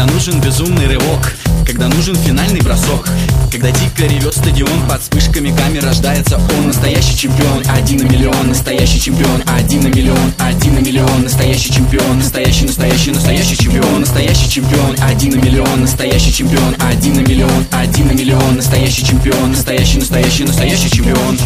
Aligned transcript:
Когда 0.00 0.14
нужен 0.14 0.40
безумный 0.40 0.86
рывок 0.86 1.36
Когда 1.66 1.86
нужен 1.88 2.16
финальный 2.16 2.62
бросок 2.62 3.06
Когда 3.52 3.70
дико 3.70 4.04
ревет 4.04 4.32
стадион 4.32 4.88
Под 4.88 5.02
вспышками 5.02 5.54
камер 5.54 5.84
рождается 5.84 6.40
он 6.56 6.68
Настоящий 6.68 7.18
чемпион 7.18 7.62
Один 7.68 7.98
на 7.98 8.10
миллион 8.10 8.48
Настоящий 8.48 8.98
чемпион 8.98 9.42
Один 9.46 9.82
на 9.82 9.88
миллион 9.88 10.32
Один 10.38 10.76
на 10.76 10.78
миллион 10.78 11.22
Настоящий 11.24 11.70
чемпион 11.70 12.16
Настоящий, 12.16 12.64
настоящий, 12.64 13.10
настоящий 13.10 13.58
чемпион 13.58 14.00
Настоящий 14.00 14.48
чемпион 14.48 14.96
Один 15.02 15.32
на 15.32 15.44
миллион 15.44 15.80
Настоящий 15.82 16.32
чемпион 16.32 16.74
Один 16.78 17.16
на 17.16 17.20
миллион 17.20 17.66
Один 17.70 18.06
на 18.06 18.12
миллион 18.12 18.56
Настоящий 18.56 19.04
чемпион 19.04 19.50
Настоящий, 19.50 19.98
настоящий, 19.98 20.44
настоящий 20.44 20.90
чемпион 20.90 21.38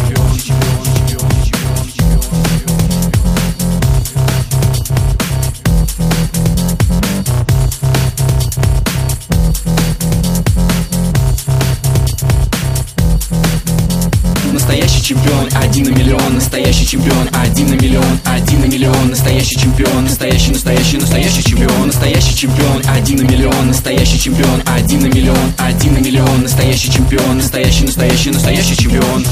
Настоящий 14.95 15.13
чемпион, 15.13 15.49
один 15.61 15.83
на 15.83 15.89
миллион 15.89 16.35
Настоящий 16.35 16.87
чемпион, 16.87 17.27
один 17.33 17.69
на 17.69 17.73
миллион 17.73 18.19
Один 18.23 18.61
на 18.61 18.65
миллион, 18.65 19.09
настоящий 19.09 19.59
чемпион 19.59 20.05
Настоящий, 20.05 20.51
настоящий, 20.51 20.97
настоящий 20.97 21.43
чемпион 21.43 21.87
Настоящий 21.87 22.33
чемпион, 22.33 22.81
один 22.87 23.17
на 23.17 23.23
миллион 23.23 23.67
Настоящий 23.67 24.17
чемпион, 24.17 24.61
один 24.65 25.01
на 25.01 25.07
миллион 25.07 25.53
Один 25.57 25.95
на 25.95 25.97
миллион, 25.97 26.41
настоящий 26.43 26.89
чемпион 26.89 27.37
Настоящий, 27.37 27.83
настоящий, 27.83 28.31
настоящий 28.31 28.77
чемпион 28.77 29.25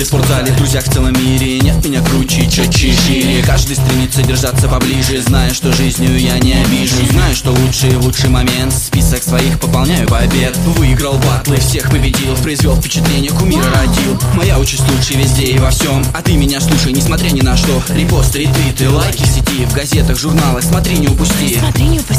клубе, 0.00 0.04
спортзале, 0.04 0.52
в 0.52 0.56
друзьях 0.56 0.84
в 0.84 0.92
целом 0.92 1.12
мире. 1.12 1.60
Нет 1.60 1.84
меня 1.84 2.00
круче, 2.02 2.48
четче, 2.48 2.92
шире 2.92 3.42
Каждый 3.42 3.76
стремится 3.76 4.22
держаться 4.22 4.68
поближе 4.68 5.20
Зная, 5.20 5.52
что 5.52 5.72
жизнью 5.72 6.18
я 6.18 6.38
не 6.38 6.54
обижу 6.54 6.96
Знаю, 7.10 7.34
что 7.34 7.50
лучший, 7.50 7.94
лучший 7.96 8.30
момент. 8.30 8.72
Список 8.72 9.22
своих 9.22 9.58
пополняю 9.58 10.08
побед 10.08 10.56
Выиграл 10.78 11.18
батлы, 11.18 11.56
всех 11.56 11.90
победил. 11.90 12.34
Произвел 12.36 12.76
впечатление, 12.76 13.30
кумира 13.30 13.64
родил. 13.74 14.18
Моя 14.34 14.58
участь 14.58 14.84
лучше 14.90 15.14
везде 15.14 15.44
и 15.44 15.58
во 15.58 15.70
всем. 15.70 16.02
А 16.14 16.22
ты 16.22 16.36
меня 16.36 16.60
слушай, 16.60 16.92
несмотря 16.92 17.30
ни 17.30 17.40
на 17.40 17.56
что. 17.56 17.82
Репосты, 17.90 18.40
ретвиты, 18.40 18.88
лайки 18.88 19.22
в 19.22 19.26
сети 19.26 19.66
В 19.66 19.74
газетах, 19.74 20.18
журналах, 20.18 20.62
смотри, 20.62 20.98
не 20.98 21.08
упусти. 21.08 21.58
Смотри, 21.58 21.84
не 21.84 22.00
упусти, 22.00 22.09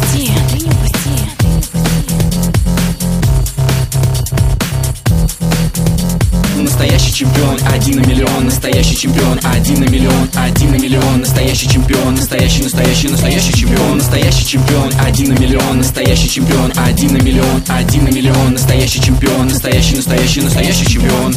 чемпион, 7.21 7.59
один 7.71 8.01
на 8.01 8.07
миллион 8.07 8.45
Настоящий 8.45 8.97
чемпион, 8.97 9.39
один 9.43 9.81
на 9.81 9.85
миллион 9.87 10.27
Один 10.33 10.71
на 10.71 10.75
миллион, 10.75 11.19
настоящий 11.19 11.69
чемпион 11.69 12.15
Настоящий, 12.15 12.63
настоящий, 12.63 13.09
настоящий 13.09 13.53
чемпион 13.53 13.97
Настоящий 13.99 14.47
чемпион, 14.47 14.91
один 15.05 15.29
на 15.29 15.39
миллион 15.39 15.77
Настоящий 15.77 16.29
чемпион, 16.29 16.71
один 16.75 17.13
на 17.13 17.21
миллион 17.21 17.63
Один 17.67 18.05
на 18.05 18.09
миллион, 18.09 18.53
настоящий 18.53 19.01
чемпион 19.01 19.49
Настоящий, 19.49 19.97
настоящий, 19.97 20.41
настоящий 20.41 20.85
чемпион 20.87 21.35